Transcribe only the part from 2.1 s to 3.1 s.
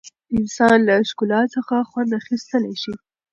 اخیستلی شي.